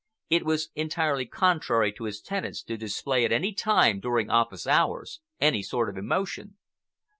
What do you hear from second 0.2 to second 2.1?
It was entirely contrary to